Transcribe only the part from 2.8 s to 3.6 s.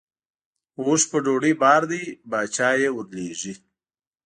یې ورلېږي.